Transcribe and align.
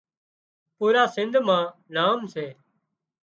پُورا 0.75 1.03
سنڌ 1.15 1.33
مان 1.47 1.63
نام 1.95 2.19
سي 2.33 2.45